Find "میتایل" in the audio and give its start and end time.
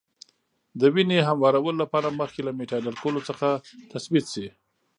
2.59-2.85